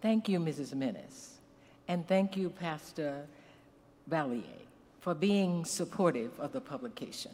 Thank 0.00 0.28
you, 0.28 0.38
Mrs. 0.40 0.74
Minnis. 0.74 1.34
And 1.88 2.06
thank 2.06 2.36
you, 2.36 2.50
Pastor 2.50 3.26
Valier, 4.08 4.44
for 5.00 5.14
being 5.14 5.64
supportive 5.64 6.38
of 6.40 6.52
the 6.52 6.60
publication. 6.60 7.32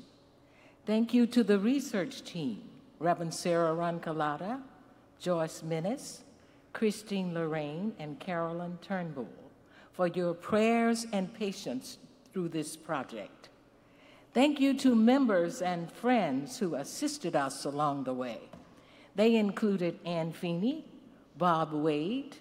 Thank 0.85 1.13
you 1.13 1.27
to 1.29 1.45
the 1.45 1.59
research 1.59 2.25
team, 2.25 2.63
Reverend 2.99 3.35
Sarah 3.35 3.75
Roncalata, 3.75 4.61
Joyce 5.21 5.63
Minnis, 5.63 6.21
Christine 6.73 7.35
Lorraine, 7.35 7.93
and 7.99 8.19
Carolyn 8.19 8.79
Turnbull, 8.83 9.29
for 9.93 10.09
your 10.09 10.35
prayers 10.35 11.07
and 11.13 11.33
patience 11.35 11.99
through 12.33 12.49
this 12.49 12.77
project. 12.77 13.49
Thank 14.35 14.61
you 14.61 14.75
to 14.79 14.95
members 14.95 15.63
and 15.63 15.91
friends 15.91 16.59
who 16.59 16.75
assisted 16.75 17.35
us 17.35 17.65
along 17.65 18.05
the 18.05 18.13
way. 18.13 18.41
They 19.15 19.37
included 19.37 19.99
Ann 20.05 20.33
Feeney, 20.33 20.85
Bob 21.39 21.73
Wade, 21.73 22.37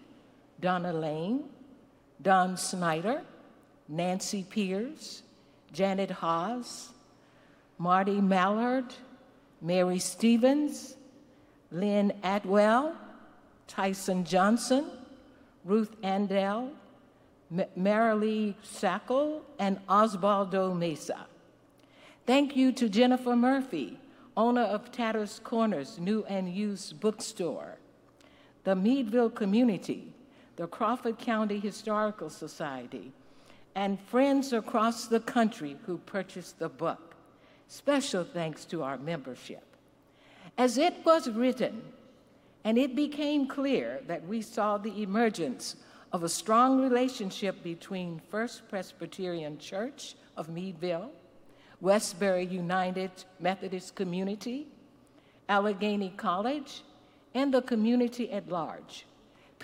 Donna 0.65 0.93
Lane, 0.93 1.43
Don 2.23 2.57
Snyder, 2.57 3.21
Nancy 3.87 4.43
Pierce, 4.49 5.21
Janet 5.71 6.09
Haas, 6.09 6.89
Marty 7.77 8.19
Mallard, 8.19 8.85
Mary 9.61 9.99
Stevens, 9.99 10.95
Lynn 11.69 12.11
Atwell, 12.23 12.95
Tyson 13.67 14.25
Johnson, 14.25 14.85
Ruth 15.63 16.01
Andel, 16.01 16.71
M- 17.55 17.65
Marilee 17.77 18.55
Sackle, 18.63 19.41
and 19.59 19.77
Osvaldo 19.85 20.75
Mesa. 20.75 21.27
Thank 22.25 22.55
you 22.55 22.71
to 22.71 22.89
Jennifer 22.89 23.35
Murphy, 23.35 23.99
owner 24.35 24.63
of 24.63 24.91
Tatter's 24.91 25.39
Corners 25.43 25.99
New 25.99 26.25
and 26.27 26.51
Used 26.51 26.99
Bookstore, 26.99 27.77
the 28.63 28.75
Meadville 28.75 29.29
Community, 29.29 30.14
the 30.55 30.67
Crawford 30.67 31.19
County 31.19 31.59
Historical 31.59 32.29
Society, 32.29 33.11
and 33.75 33.99
friends 33.99 34.53
across 34.53 35.07
the 35.07 35.19
country 35.19 35.77
who 35.85 35.97
purchased 35.97 36.59
the 36.59 36.69
book. 36.69 37.15
Special 37.67 38.23
thanks 38.23 38.63
to 38.65 38.83
our 38.83 38.97
membership. 38.97 39.63
As 40.57 40.77
it 40.77 40.93
was 41.03 41.29
written, 41.29 41.81
and 42.63 42.77
it 42.77 42.95
became 42.95 43.47
clear 43.47 43.99
that 44.07 44.25
we 44.27 44.41
saw 44.41 44.77
the 44.77 45.03
emergence 45.03 45.75
of 46.13 46.23
a 46.23 46.29
strong 46.29 46.81
relationship 46.81 47.61
between 47.61 48.21
First 48.31 48.67
Presbyterian 48.69 49.57
Church 49.57 50.15
of 50.37 50.47
Meadville, 50.47 51.11
Wesbury 51.81 52.45
United 52.45 53.11
Methodist 53.39 53.95
Community, 53.95 54.67
Allegheny 55.49 56.13
College, 56.15 56.83
and 57.33 57.53
the 57.53 57.61
community 57.61 58.31
at 58.31 58.47
large. 58.47 59.05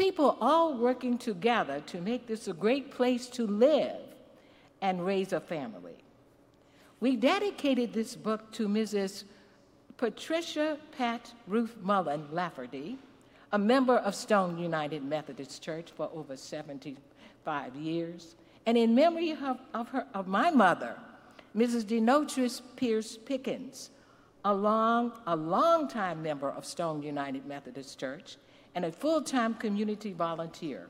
People 0.01 0.35
all 0.41 0.73
working 0.73 1.19
together 1.19 1.79
to 1.85 2.01
make 2.01 2.25
this 2.25 2.47
a 2.47 2.53
great 2.53 2.89
place 2.89 3.27
to 3.27 3.45
live 3.45 4.01
and 4.81 5.05
raise 5.05 5.31
a 5.31 5.39
family. 5.39 5.93
We 6.99 7.15
dedicated 7.15 7.93
this 7.93 8.15
book 8.15 8.51
to 8.53 8.67
Mrs. 8.67 9.25
Patricia 9.97 10.79
Pat 10.97 11.31
Ruth 11.45 11.77
Mullen 11.83 12.29
Lafferty, 12.31 12.97
a 13.51 13.59
member 13.59 13.95
of 13.95 14.15
Stone 14.15 14.57
United 14.57 15.03
Methodist 15.03 15.61
Church 15.61 15.91
for 15.91 16.09
over 16.15 16.35
75 16.35 17.75
years, 17.75 18.35
and 18.65 18.79
in 18.79 18.95
memory 18.95 19.33
of, 19.33 19.59
of, 19.75 19.89
her, 19.89 20.07
of 20.15 20.25
my 20.25 20.49
mother, 20.49 20.95
Mrs. 21.55 21.83
Denotris 21.83 22.63
Pierce 22.75 23.17
Pickens, 23.17 23.91
a 24.45 24.51
long, 24.51 25.11
a 25.27 25.35
long-time 25.35 26.23
member 26.23 26.49
of 26.49 26.65
Stone 26.65 27.03
United 27.03 27.45
Methodist 27.45 27.99
Church 27.99 28.37
and 28.75 28.85
a 28.85 28.91
full-time 28.91 29.55
community 29.55 30.13
volunteer. 30.13 30.87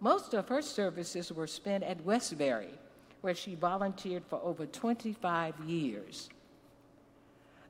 Most 0.00 0.34
of 0.34 0.48
her 0.48 0.62
services 0.62 1.32
were 1.32 1.46
spent 1.46 1.84
at 1.84 2.04
Wesbury, 2.04 2.78
where 3.20 3.34
she 3.34 3.54
volunteered 3.54 4.24
for 4.28 4.40
over 4.42 4.66
25 4.66 5.60
years. 5.60 6.28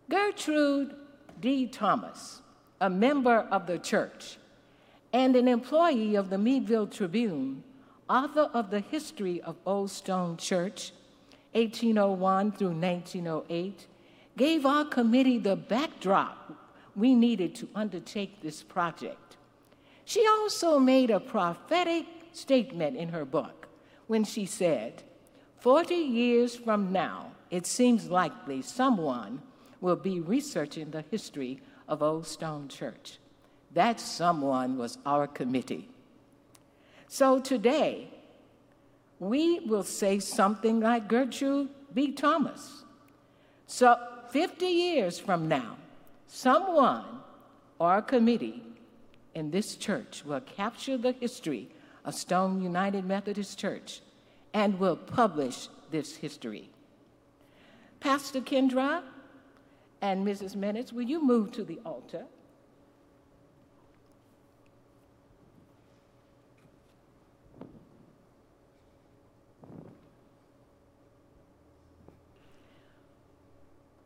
Gertrude 0.09 0.95
D. 1.41 1.67
Thomas, 1.67 2.41
a 2.81 2.89
member 2.89 3.47
of 3.51 3.67
the 3.67 3.79
church 3.79 4.39
and 5.13 5.37
an 5.37 5.47
employee 5.47 6.15
of 6.15 6.31
the 6.31 6.39
Meadville 6.39 6.87
Tribune, 6.87 7.63
author 8.09 8.49
of 8.55 8.71
the 8.71 8.81
history 8.81 9.41
of 9.43 9.57
Old 9.67 9.91
Stone 9.91 10.39
Church, 10.39 10.93
1801 11.53 12.53
through 12.53 12.69
1908, 12.69 13.87
gave 14.37 14.65
our 14.65 14.87
committee 14.87 15.39
the 15.39 15.57
backdrop 15.57 16.53
we 16.97 17.15
needed 17.15 17.55
to 17.57 17.69
undertake 17.75 18.41
this 18.41 18.63
project. 18.63 19.17
She 20.05 20.27
also 20.27 20.79
made 20.79 21.11
a 21.11 21.21
prophetic 21.21 22.07
statement 22.33 22.97
in 22.97 23.11
her 23.11 23.25
book 23.25 23.69
when 24.07 24.25
she 24.25 24.47
said, 24.47 25.03
40 25.59 25.95
years 25.95 26.57
from 26.57 26.93
now, 26.93 27.33
it 27.51 27.67
seems 27.67 28.11
likely 28.11 28.63
someone 28.63 29.43
will 29.81 29.97
be 29.97 30.21
researching 30.21 30.91
the 30.91 31.05
history 31.11 31.61
of 31.87 32.03
Old 32.03 32.27
Stone 32.27 32.69
Church. 32.69 33.19
That 33.73 34.01
someone 34.01 34.77
was 34.77 34.99
our 35.07 35.27
committee. 35.27 35.89
So 37.09 37.39
today, 37.39 38.09
we 39.19 39.61
will 39.61 39.83
say 39.83 40.19
something 40.19 40.81
like 40.81 41.09
Gertrude 41.09 41.69
B. 41.95 42.13
Thomas. 42.13 42.85
So 43.67 43.97
50 44.31 44.67
years 44.67 45.19
from 45.19 45.47
now, 45.47 45.77
someone 46.27 47.05
or 47.79 47.99
a 47.99 48.03
committee 48.03 48.63
in 49.35 49.51
this 49.51 49.77
church 49.77 50.25
will 50.25 50.41
capture 50.41 50.97
the 50.97 51.13
history 51.13 51.69
of 52.05 52.15
Stone 52.15 52.63
United 52.63 53.05
Methodist 53.05 53.59
Church 53.59 54.01
and 54.53 54.79
will 54.79 54.97
publish 54.97 55.69
this 55.91 56.17
history. 56.17 56.71
Pastor 58.01 58.41
Kendra 58.41 59.03
and 60.01 60.27
Mrs. 60.27 60.57
Minnis, 60.57 60.93
will 60.93 61.03
you 61.03 61.25
move 61.25 61.53
to 61.53 61.65
the 61.65 61.79
altar? 61.87 62.25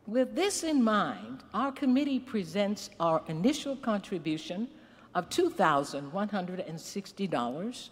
With 0.05 0.35
this 0.35 0.63
in 0.63 0.81
mind, 0.81 1.43
our 1.53 1.71
committee 1.73 2.19
presents 2.19 2.89
our 2.97 3.21
initial 3.27 3.75
contribution 3.75 4.69
of 5.17 5.27
$2,160 5.29 7.89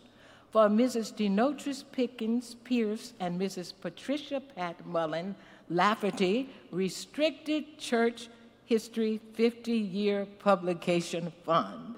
for 0.52 0.69
Mrs. 0.69 1.12
Denotris 1.12 1.84
Pickens 1.91 2.56
Pierce 2.63 3.13
and 3.19 3.41
Mrs. 3.41 3.74
Patricia 3.81 4.40
Pat 4.40 4.86
Mullen 4.86 5.35
Lafferty 5.68 6.47
Restricted 6.69 7.80
Church 7.80 8.30
History 8.66 9.19
50 9.34 9.72
Year 9.72 10.28
Publication 10.38 11.34
Fund. 11.44 11.96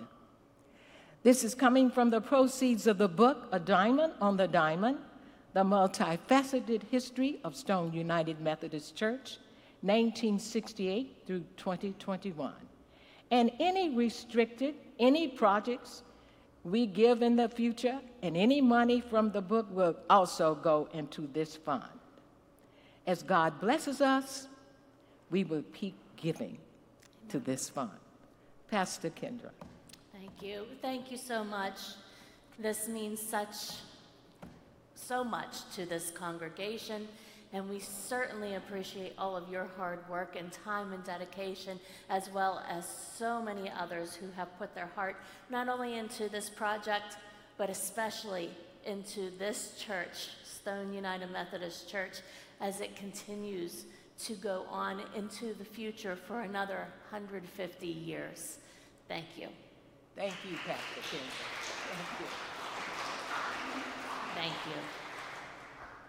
This 1.24 1.44
is 1.44 1.54
coming 1.54 1.92
from 1.92 2.10
the 2.10 2.22
proceeds 2.22 2.88
of 2.88 2.98
the 2.98 3.10
book 3.10 3.50
A 3.52 3.60
Diamond 3.60 4.14
on 4.22 4.38
the 4.38 4.48
Diamond 4.48 5.00
The 5.52 5.66
Multifaceted 5.66 6.84
History 6.84 7.42
of 7.44 7.54
Stone 7.54 7.92
United 7.92 8.40
Methodist 8.40 8.96
Church 8.96 9.40
1968 9.82 11.24
through 11.28 11.44
2021. 11.58 12.54
And 13.30 13.52
any 13.60 13.94
restricted, 13.94 14.76
any 15.00 15.28
projects 15.28 16.04
we 16.64 16.86
give 16.86 17.22
in 17.22 17.36
the 17.36 17.48
future, 17.48 18.00
and 18.22 18.36
any 18.36 18.60
money 18.60 19.00
from 19.00 19.32
the 19.32 19.42
book 19.42 19.68
will 19.72 19.96
also 20.10 20.56
go 20.56 20.90
into 20.94 21.30
this 21.34 21.56
fund. 21.56 21.84
As 23.06 23.24
God 23.24 23.62
blesses 23.62 24.02
us, 24.02 24.48
we 25.30 25.46
will 25.46 25.64
keep 25.74 25.96
giving 26.18 26.58
to 27.30 27.40
this 27.40 27.70
fund. 27.70 27.92
Pastor 28.70 29.10
Kendra. 29.10 29.52
Thank 30.12 30.42
you. 30.42 30.66
Thank 30.82 31.10
you 31.12 31.18
so 31.18 31.44
much. 31.44 31.80
This 32.60 32.90
means 32.90 33.22
such, 33.22 33.56
so 34.96 35.24
much 35.24 35.70
to 35.76 35.86
this 35.86 36.12
congregation 36.12 37.08
and 37.54 37.70
we 37.70 37.80
certainly 37.80 38.56
appreciate 38.56 39.14
all 39.18 39.36
of 39.36 39.50
your 39.50 39.68
hard 39.78 40.00
work 40.10 40.36
and 40.38 40.52
time 40.52 40.94
and 40.94 41.04
dedication, 41.04 41.80
as 42.10 42.30
well 42.32 42.64
as 42.70 42.86
so 43.18 43.42
many 43.42 43.72
others 43.72 44.16
who 44.16 44.30
have 44.32 44.58
put 44.58 44.76
their 44.76 44.90
heart 44.96 45.16
not 45.50 45.70
only 45.70 45.98
into 45.98 46.30
this 46.30 46.50
project, 46.50 47.18
but 47.58 47.70
especially 47.70 48.50
into 48.86 49.32
this 49.38 49.76
church, 49.78 50.30
Stone 50.44 50.94
United 50.94 51.32
Methodist 51.32 51.90
Church, 51.90 52.22
as 52.62 52.82
it 52.82 52.96
continues 52.96 53.86
to 54.20 54.34
go 54.34 54.66
on 54.70 55.02
into 55.16 55.54
the 55.54 55.66
future 55.66 56.16
for 56.16 56.42
another 56.42 56.88
150 57.10 57.88
years. 57.88 58.58
Thank 59.08 59.26
you. 59.38 59.48
Thank 60.16 60.34
you, 60.50 60.58
Pastor 60.66 61.02
King. 61.12 61.20
Thank 61.94 62.20
you. 62.20 62.28
Thank 64.36 64.54
you. 64.66 65.07